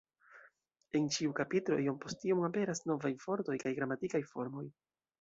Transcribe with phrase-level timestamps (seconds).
[0.99, 4.69] En ĉiu ĉapitro iom post iom aperas novaj vortoj kaj gramatikaj formoj.